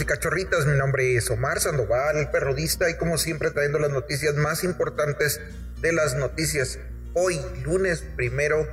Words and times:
Y 0.00 0.04
cachorritas, 0.06 0.66
mi 0.66 0.76
nombre 0.76 1.16
es 1.16 1.30
Omar 1.30 1.60
Sandoval, 1.60 2.16
el 2.16 2.30
perrodista, 2.30 2.88
y 2.90 2.96
como 2.96 3.18
siempre 3.18 3.50
trayendo 3.50 3.78
las 3.78 3.90
noticias 3.90 4.34
más 4.34 4.64
importantes 4.64 5.40
de 5.80 5.92
las 5.92 6.14
noticias. 6.14 6.78
Hoy, 7.12 7.40
lunes 7.62 8.02
primero 8.16 8.66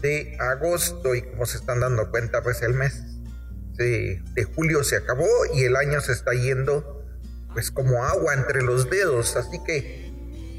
de 0.00 0.36
agosto, 0.40 1.14
y 1.14 1.22
como 1.22 1.46
se 1.46 1.58
están 1.58 1.80
dando 1.80 2.10
cuenta, 2.10 2.42
pues 2.42 2.60
el 2.62 2.74
mes 2.74 3.02
de, 3.76 4.20
julio 4.54 4.84
se 4.84 4.96
acabó 4.96 5.28
y 5.54 5.64
el 5.64 5.76
año 5.76 6.00
se 6.00 6.12
está 6.12 6.32
yendo 6.32 7.04
pues 7.52 7.70
como 7.70 8.04
agua 8.04 8.34
entre 8.34 8.62
los 8.62 8.90
dedos. 8.90 9.36
Así 9.36 9.58
que 9.64 10.12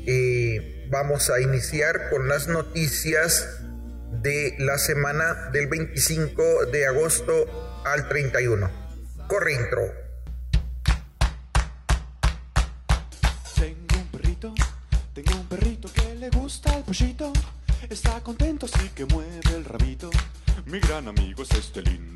eh, 0.08 0.88
vamos 0.90 1.30
a 1.30 1.40
iniciar 1.42 2.10
con 2.10 2.28
las 2.28 2.48
noticias 2.48 3.60
de 4.22 4.56
la 4.60 4.78
semana 4.78 5.50
del 5.52 5.68
25 5.68 6.68
de 6.72 6.86
agosto 6.86 7.82
al 7.86 8.08
31. 8.08 8.83
Corre 9.28 9.54
intro. 9.54 9.82
Tengo 13.56 13.96
un 13.98 14.08
perrito, 14.12 14.54
tengo 15.14 15.32
un 15.40 15.46
perrito 15.48 15.92
que 15.92 16.16
le 16.16 16.30
gusta 16.30 16.78
el 16.78 16.84
pollito. 16.84 17.32
Está 17.90 18.22
contento, 18.22 18.66
así 18.66 18.90
que 18.90 19.06
mueve 19.06 19.42
el 19.56 19.66
rabito. 19.66 20.10
Mi 20.66 20.80
gran 20.80 21.08
amigo 21.08 21.44
es 21.44 21.52
este 21.52 21.82
lindo 21.82 22.14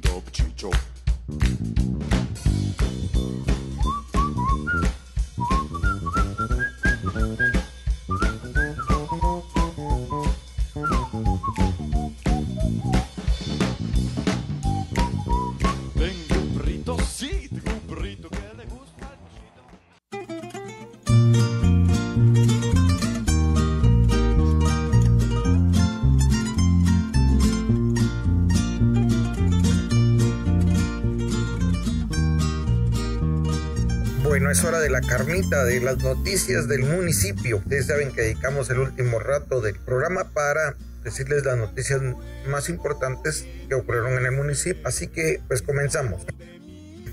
pichicho. 34.39 34.51
es 34.51 34.63
hora 34.63 34.79
de 34.79 34.89
la 34.89 35.01
carnita, 35.01 35.63
de 35.63 35.79
las 35.79 35.97
noticias 35.97 36.67
del 36.67 36.83
municipio. 36.83 37.57
Ustedes 37.57 37.87
saben 37.87 38.11
que 38.11 38.21
dedicamos 38.21 38.69
el 38.69 38.79
último 38.79 39.19
rato 39.19 39.61
del 39.61 39.75
programa 39.79 40.31
para 40.33 40.75
decirles 41.03 41.45
las 41.45 41.57
noticias 41.57 42.01
más 42.47 42.69
importantes 42.69 43.45
que 43.67 43.75
ocurrieron 43.75 44.13
en 44.17 44.25
el 44.25 44.31
municipio. 44.31 44.81
Así 44.85 45.07
que 45.07 45.41
pues 45.47 45.61
comenzamos. 45.61 46.25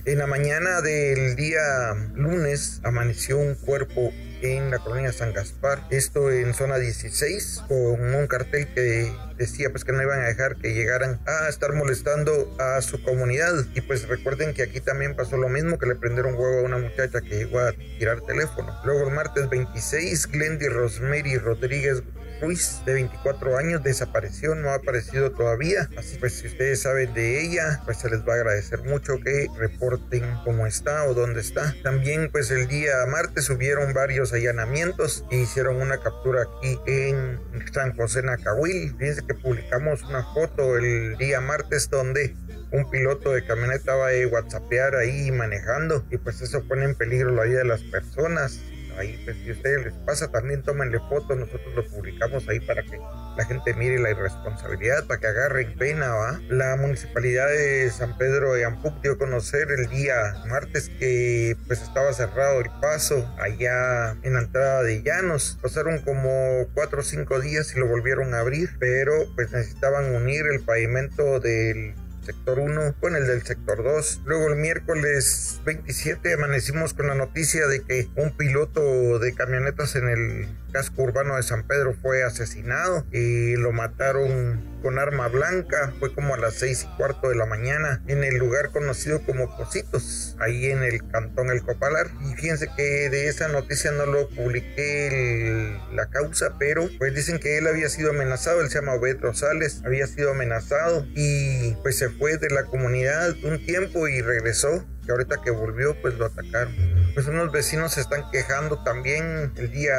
En 0.05 0.19
la 0.19 0.27
mañana 0.27 0.83
del 0.83 1.35
día 1.35 1.95
lunes 2.15 2.81
amaneció 2.85 3.39
un 3.39 3.55
cuerpo 3.55 4.13
en 4.43 4.71
la 4.71 4.79
colonia 4.79 5.13
San 5.13 5.33
Gaspar, 5.33 5.87
esto 5.91 6.31
en 6.31 6.55
zona 6.55 6.79
16, 6.79 7.63
con 7.69 8.15
un 8.15 8.27
cartel 8.27 8.69
que 8.75 9.13
decía 9.37 9.71
pues 9.71 9.85
que 9.85 9.93
no 9.93 10.03
iban 10.03 10.21
a 10.21 10.27
dejar 10.27 10.57
que 10.57 10.75
llegaran 10.75 11.21
a 11.27 11.49
estar 11.49 11.73
molestando 11.73 12.55
a 12.59 12.81
su 12.81 13.03
comunidad. 13.03 13.53
Y 13.75 13.81
pues 13.81 14.09
recuerden 14.09 14.55
que 14.55 14.63
aquí 14.63 14.81
también 14.81 15.15
pasó 15.17 15.37
lo 15.37 15.49
mismo, 15.49 15.79
que 15.79 15.87
le 15.87 15.97
prendieron 15.97 16.35
huevo 16.35 16.61
a 16.61 16.63
una 16.63 16.79
muchacha 16.79 17.21
que 17.21 17.37
llegó 17.37 17.61
a 17.61 17.73
tirar 17.73 18.21
teléfono. 18.23 18.73
Luego 18.85 19.09
el 19.09 19.15
martes 19.15 19.49
26, 19.49 20.29
Glendy 20.29 20.69
Rosemary 20.69 21.39
Rodríguez 21.39 22.03
Ruiz, 22.41 22.83
de 22.85 22.95
24 22.95 23.57
años, 23.57 23.83
desapareció, 23.83 24.55
no 24.55 24.71
ha 24.71 24.75
aparecido 24.75 25.33
todavía. 25.33 25.89
Así 25.97 26.17
pues, 26.19 26.35
si 26.35 26.49
ustedes 26.49 26.83
saben 26.83 27.15
de 27.15 27.43
ella, 27.43 27.81
pues 27.85 27.99
se 27.99 28.11
les 28.11 28.21
va 28.21 28.35
a 28.35 28.37
agradecer 28.37 28.83
mucho 28.83 29.19
que 29.21 29.47
reporten 29.57 30.25
cómo 30.45 30.67
está 30.67 31.05
o 31.05 31.15
dónde 31.15 31.41
está. 31.41 31.75
También, 31.83 32.31
pues 32.31 32.51
el 32.51 32.67
día 32.67 32.93
martes 33.09 33.49
hubieron 33.51 33.93
varios 33.95 34.33
allanamientos 34.33 35.25
e 35.31 35.37
hicieron 35.37 35.77
una 35.77 35.99
captura 35.99 36.43
aquí 36.43 36.79
en 36.87 37.41
San 37.73 37.97
José 37.97 38.23
Nacahuil. 38.23 38.95
Fíjense 38.99 39.23
que 39.27 39.35
publicamos 39.35 40.03
una 40.03 40.25
foto 40.35 40.77
el 40.77 41.17
día 41.17 41.41
martes 41.41 41.89
donde 41.91 42.35
un 42.73 42.91
piloto 42.91 43.33
de 43.33 43.45
camioneta 43.45 43.95
va 43.95 44.09
a 44.09 44.27
whatsappear 44.27 44.97
ahí 44.97 45.31
manejando 45.31 46.05
y 46.11 46.19
pues 46.19 46.43
eso 46.43 46.65
pone 46.65 46.85
en 46.85 46.95
peligro 46.95 47.31
la 47.31 47.45
vida 47.45 47.59
de 47.59 47.65
las 47.65 47.83
personas 47.83 48.61
ahí, 48.99 49.21
pues 49.25 49.37
si 49.43 49.51
a 49.51 49.53
ustedes 49.53 49.85
les 49.85 49.95
pasa, 49.95 50.31
también 50.31 50.63
tómenle 50.63 50.99
fotos, 51.09 51.37
nosotros 51.37 51.75
lo 51.75 51.85
publicamos 51.87 52.49
ahí 52.49 52.61
para 52.61 52.83
que 52.83 52.99
la 53.37 53.45
gente 53.45 53.75
mire 53.75 53.99
la 53.99 54.11
irresponsabilidad, 54.11 55.07
para 55.07 55.21
que 55.21 55.27
agarren 55.27 55.75
pena, 55.77 56.13
¿va? 56.15 56.41
La 56.49 56.77
municipalidad 56.77 57.49
de 57.49 57.91
San 57.91 58.17
Pedro 58.17 58.55
de 58.55 58.65
Ampuc 58.65 59.01
dio 59.03 59.13
a 59.13 59.19
conocer 59.19 59.69
el 59.71 59.89
día 59.89 60.15
martes 60.47 60.89
que 60.89 61.57
pues 61.67 61.83
estaba 61.83 62.13
cerrado 62.13 62.61
el 62.61 62.71
paso 62.81 63.29
allá 63.39 64.17
en 64.23 64.35
la 64.35 64.41
entrada 64.41 64.83
de 64.83 65.03
Llanos. 65.03 65.59
Pasaron 65.61 65.99
como 66.01 66.67
cuatro 66.75 67.01
o 67.01 67.05
cinco 67.05 67.41
días 67.41 67.75
y 67.75 67.81
lo 67.81 67.89
volvieron 67.89 68.35
a 68.35 68.41
abrir, 68.41 68.71
pero 68.79 69.13
pues 69.35 69.51
necesitaban 69.53 70.15
unir 70.15 70.45
el 70.47 70.61
pavimento 70.61 71.41
del 71.41 71.95
sector 72.25 72.59
1 72.59 72.95
con 73.01 73.17
el 73.17 73.27
del 73.27 73.43
sector 73.43 73.83
2. 73.83 74.23
Luego 74.25 74.49
el 74.49 74.57
miércoles 74.57 75.61
27 75.65 76.35
amanecimos 76.35 76.95
con 76.95 77.07
la 77.07 77.15
noticia 77.15 77.67
de 77.67 77.83
que 77.83 78.09
un 78.17 78.37
piloto 78.37 79.19
de 79.19 79.35
camionetas 79.35 79.97
en 79.97 80.09
el 80.09 80.49
casco 80.73 81.03
urbano 81.03 81.37
de 81.37 81.43
San 81.43 81.67
Pedro 81.67 81.95
fue 81.95 82.25
asesinado 82.25 83.05
y 83.13 83.57
lo 83.57 83.73
mataron 83.73 84.74
con 84.85 84.99
arma 84.99 85.29
blanca. 85.29 85.95
Fue 85.99 86.15
como 86.15 86.35
a 86.35 86.37
las 86.37 86.55
seis 86.55 86.85
y 86.85 86.97
cuarto 86.99 87.31
de 87.31 87.37
la 87.37 87.47
mañana 87.47 88.03
en 88.07 88.23
el 88.23 88.37
lugar 88.37 88.71
conocido 88.71 89.25
como 89.25 89.57
Cositos, 89.57 90.37
ahí 90.39 90.67
en 90.67 90.83
el 90.83 91.03
cantón 91.09 91.51
El 91.51 91.63
Copalar. 91.63 92.11
Y 92.21 92.35
fíjense 92.35 92.69
que 92.77 93.09
de 93.09 93.29
esa 93.29 93.49
noticia 93.49 93.93
no 93.93 94.05
lo 94.05 94.29
publiqué 94.29 95.75
la 95.95 96.11
causa, 96.11 96.57
pero 96.59 96.89
pues 96.99 97.15
dicen 97.15 97.39
que 97.39 97.57
él 97.57 97.67
había 97.67 97.89
sido 97.89 98.11
amenazado. 98.11 98.61
Él 98.61 98.69
se 98.69 98.79
llama 98.79 98.93
Obed 98.93 99.21
Rosales, 99.21 99.81
había 99.87 100.07
sido 100.07 100.33
amenazado 100.33 101.07
y 101.15 101.75
pues 101.83 101.97
se 101.97 102.11
fue 102.11 102.37
de 102.37 102.51
la 102.51 102.65
comunidad 102.65 103.35
un 103.43 103.65
tiempo 103.65 104.07
y 104.07 104.21
regresó. 104.21 104.85
Y 105.07 105.11
ahorita 105.11 105.37
que 105.43 105.51
volvió, 105.51 105.99
pues 106.03 106.15
lo 106.15 106.27
atacaron. 106.27 106.75
Pues 107.15 107.27
unos 107.27 107.53
vecinos 107.53 107.95
se 107.95 108.03
están 108.03 108.23
quejando 108.31 108.83
también 108.85 109.53
el 109.57 109.71
día 109.71 109.95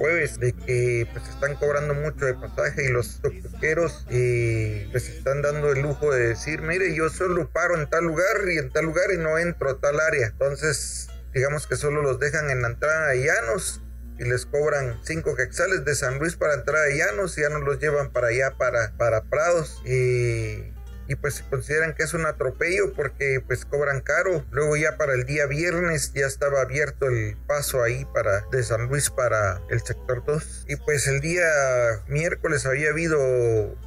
jueves 0.00 0.40
de 0.40 0.54
que 0.54 1.06
pues 1.12 1.28
están 1.28 1.56
cobrando 1.56 1.92
mucho 1.92 2.24
de 2.24 2.32
pasaje 2.32 2.86
y 2.86 2.88
los 2.88 3.20
toqueros 3.20 4.06
eh, 4.08 4.88
pues 4.90 5.10
están 5.10 5.42
dando 5.42 5.72
el 5.72 5.82
lujo 5.82 6.10
de 6.10 6.28
decir, 6.28 6.62
mire, 6.62 6.94
yo 6.96 7.10
solo 7.10 7.50
paro 7.50 7.78
en 7.78 7.88
tal 7.90 8.04
lugar 8.04 8.48
y 8.50 8.56
en 8.56 8.70
tal 8.70 8.86
lugar 8.86 9.12
y 9.12 9.18
no 9.18 9.38
entro 9.38 9.68
a 9.68 9.78
tal 9.78 10.00
área. 10.00 10.28
Entonces, 10.28 11.08
digamos 11.34 11.66
que 11.66 11.76
solo 11.76 12.00
los 12.00 12.18
dejan 12.18 12.48
en 12.48 12.62
la 12.62 12.68
entrada 12.68 13.08
de 13.08 13.24
Llanos 13.24 13.82
y 14.18 14.24
les 14.24 14.46
cobran 14.46 14.98
5 15.04 15.36
quexales 15.36 15.84
de 15.84 15.94
San 15.94 16.18
Luis 16.18 16.34
para 16.34 16.54
entrar 16.54 16.82
a 16.82 16.94
Llanos 16.94 17.36
y 17.36 17.42
ya 17.42 17.50
no 17.50 17.58
los 17.58 17.78
llevan 17.78 18.10
para 18.10 18.28
allá, 18.28 18.54
para, 18.56 18.92
para 18.96 19.24
Prados. 19.24 19.82
Y 19.84 20.72
y 21.10 21.16
pues 21.16 21.42
consideran 21.50 21.92
que 21.92 22.04
es 22.04 22.14
un 22.14 22.24
atropello 22.24 22.92
porque 22.92 23.42
pues 23.44 23.64
cobran 23.64 24.00
caro. 24.00 24.46
Luego 24.52 24.76
ya 24.76 24.96
para 24.96 25.12
el 25.14 25.26
día 25.26 25.46
viernes 25.46 26.12
ya 26.14 26.24
estaba 26.24 26.60
abierto 26.60 27.08
el 27.08 27.36
paso 27.48 27.82
ahí 27.82 28.06
para 28.14 28.46
de 28.52 28.62
San 28.62 28.86
Luis 28.86 29.10
para 29.10 29.60
el 29.70 29.82
sector 29.82 30.24
2 30.24 30.66
y 30.68 30.76
pues 30.76 31.08
el 31.08 31.20
día 31.20 31.48
miércoles 32.06 32.64
había 32.64 32.90
habido 32.90 33.18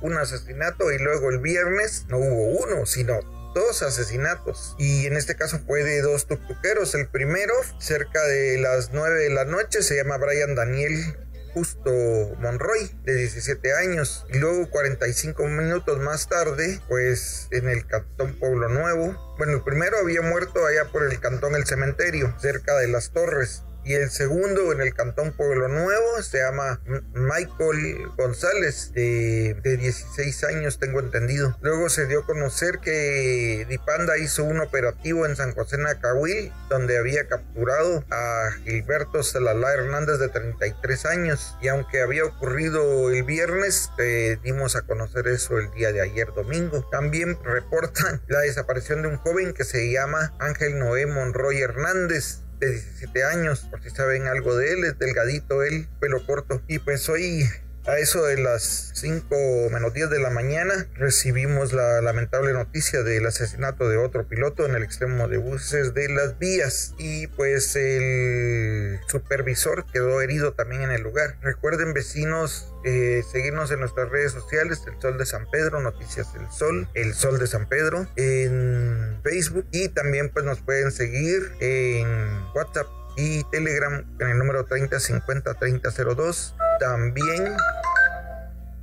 un 0.02 0.18
asesinato 0.18 0.92
y 0.92 0.98
luego 0.98 1.30
el 1.30 1.40
viernes 1.40 2.08
no 2.10 2.18
hubo 2.18 2.60
uno, 2.66 2.86
sino 2.86 3.22
dos 3.56 3.84
asesinatos 3.84 4.76
y 4.78 5.06
en 5.06 5.16
este 5.16 5.38
caso 5.38 5.62
fue 5.66 5.86
de 5.86 6.02
dos 6.02 6.28
tuctuqueros. 6.28 6.94
El 6.94 7.08
primero 7.08 7.54
cerca 7.80 8.22
de 8.24 8.58
las 8.58 8.92
9 8.92 9.18
de 9.18 9.30
la 9.30 9.46
noche 9.46 9.82
se 9.82 9.96
llama 9.96 10.18
Brian 10.18 10.56
Daniel 10.56 11.16
Justo 11.54 11.92
Monroy, 12.40 12.92
de 13.04 13.16
17 13.16 13.74
años. 13.74 14.26
Y 14.34 14.40
luego 14.40 14.70
45 14.70 15.48
minutos 15.48 16.00
más 16.00 16.28
tarde, 16.28 16.80
pues 16.88 17.48
en 17.52 17.70
el 17.70 17.86
Cantón 17.86 18.38
Pueblo 18.40 18.70
Nuevo. 18.70 19.36
Bueno, 19.38 19.64
primero 19.64 19.98
había 19.98 20.22
muerto 20.22 20.66
allá 20.66 20.86
por 20.92 21.04
el 21.04 21.20
Cantón 21.20 21.56
El 21.56 21.66
Cementerio, 21.66 22.34
cerca 22.40 22.76
de 22.78 22.88
las 22.88 23.12
Torres 23.12 23.64
y 23.86 23.94
el 23.94 24.10
segundo 24.10 24.72
en 24.72 24.82
el 24.82 24.94
Cantón 24.94 25.34
Pueblo 25.34 25.68
Nuevo 25.68 26.22
se 26.22 26.40
llama 26.40 26.80
Michael 27.14 28.08
González, 28.18 28.92
de, 28.94 29.56
de 29.64 29.78
16 29.78 30.44
años, 30.46 30.80
tengo 30.80 31.00
entendido. 31.00 31.58
Luego 31.62 31.90
se 31.90 32.08
dio 32.08 32.22
a 32.22 32.26
conocer 32.26 32.80
que 32.80 33.66
Dipanda 33.70 34.18
hizo 34.18 34.44
un 34.44 34.60
operativo 34.60 35.26
en 35.26 35.36
San 35.36 35.54
José 35.54 35.78
Nacahuil, 35.78 36.52
donde 36.70 36.98
había 36.98 37.28
capturado 37.28 38.04
a 38.10 38.52
Gilberto 38.64 39.24
Celalá 39.24 39.74
Hernández, 39.74 40.20
de 40.20 40.30
33 40.30 41.06
años, 41.06 41.58
y 41.62 41.68
aunque 41.68 42.02
había 42.02 42.26
ocurrido 42.26 43.10
el 43.10 43.24
viernes, 43.24 43.90
eh, 44.00 44.38
dimos 44.44 44.76
a 44.76 44.82
conocer 44.82 45.28
eso 45.28 45.58
el 45.58 45.72
día 45.72 45.92
de 45.92 46.02
ayer 46.02 46.34
domingo. 46.34 46.88
También 46.92 47.38
reportan 47.44 48.22
la 48.28 48.40
desaparición 48.42 49.02
de 49.02 49.10
un 49.10 49.18
joven 49.18 49.54
que 49.54 49.64
se 49.64 49.92
llama 49.92 50.34
Ángel 50.40 50.80
Noé 50.80 51.06
Monroy 51.06 51.62
Hernández, 51.62 52.40
de 52.66 52.72
17 52.72 53.24
años, 53.24 53.68
por 53.70 53.82
si 53.82 53.90
saben 53.90 54.28
algo 54.28 54.56
de 54.56 54.74
él, 54.74 54.84
es 54.86 54.98
delgadito 54.98 55.64
él, 55.64 55.88
pelo 56.00 56.26
corto. 56.26 56.62
Y 56.68 56.80
pues 56.80 57.08
hoy 57.10 57.44
a 57.86 57.98
eso 57.98 58.24
de 58.24 58.38
las 58.38 58.92
5 58.96 59.36
menos 59.72 59.94
10 59.94 60.10
de 60.10 60.20
la 60.20 60.30
mañana 60.30 60.88
recibimos 60.96 61.74
la 61.74 62.02
lamentable 62.02 62.54
noticia 62.54 63.04
del 63.04 63.26
asesinato 63.26 63.90
de 63.90 63.98
otro 63.98 64.28
piloto 64.28 64.66
en 64.66 64.76
el 64.76 64.84
extremo 64.84 65.28
de 65.28 65.38
buses 65.38 65.94
de 65.94 66.08
las 66.10 66.40
vías 66.40 66.94
y 66.98 67.28
pues 67.28 67.76
el 67.76 69.00
supervisor 69.08 69.86
quedó 69.92 70.22
herido 70.22 70.54
también 70.54 70.84
en 70.84 70.92
el 70.92 71.02
lugar. 71.02 71.38
Recuerden 71.42 71.94
vecinos 71.94 72.74
eh, 72.86 73.22
seguirnos 73.30 73.72
en 73.72 73.82
nuestras 73.82 74.10
redes 74.10 74.32
sociales, 74.32 74.82
El 74.88 75.02
Sol 75.02 75.18
de 75.18 75.26
San 75.26 75.50
Pedro, 75.52 75.82
Noticias 75.82 76.34
del 76.34 76.50
Sol, 76.52 76.88
El 76.94 77.14
Sol 77.14 77.38
de 77.40 77.48
San 77.48 77.68
Pedro 77.68 78.08
en 78.16 79.20
Facebook 79.24 79.66
y 79.72 79.90
también 79.90 80.30
pues 80.30 80.46
nos 80.46 80.62
pueden 80.62 80.92
seguir 80.92 81.52
en 81.60 82.08
WhatsApp 82.56 82.88
y 83.18 83.44
Telegram 83.52 84.06
en 84.20 84.28
el 84.28 84.38
número 84.38 84.66
30503002. 84.66 86.56
También 86.80 87.56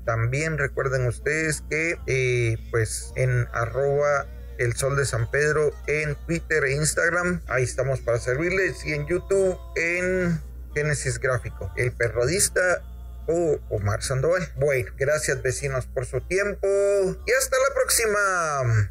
también 0.05 0.59
recuerden 0.59 1.07
ustedes 1.07 1.63
que 1.71 1.97
eh, 2.07 2.57
pues 2.71 3.13
en 3.17 3.47
arroba 3.53 4.27
el 4.59 4.75
sol 4.75 4.97
de 4.97 5.07
San 5.07 5.31
Pedro 5.31 5.73
en 5.87 6.17
Twitter 6.27 6.65
e 6.65 6.73
Instagram, 6.73 7.41
ahí 7.47 7.63
estamos 7.63 8.01
para 8.01 8.19
servirles 8.19 8.85
y 8.85 8.93
en 8.93 9.07
YouTube 9.07 9.59
en 9.77 10.41
Génesis 10.75 11.19
Gráfico, 11.19 11.73
el 11.77 11.93
perrodista 11.93 12.83
o 13.27 13.59
Omar 13.71 14.03
Sandoval. 14.03 14.49
Bueno, 14.57 14.91
gracias 14.99 15.43
vecinos 15.43 15.87
por 15.87 16.05
su 16.05 16.21
tiempo 16.21 16.67
y 16.67 17.33
hasta 17.33 17.57
la 17.57 17.75
próxima. 17.75 18.91